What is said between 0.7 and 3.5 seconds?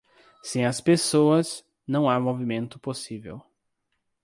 pessoas, não há movimento possível.